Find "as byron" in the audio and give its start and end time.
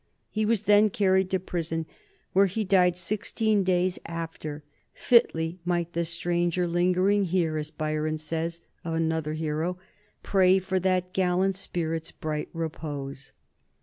7.59-8.17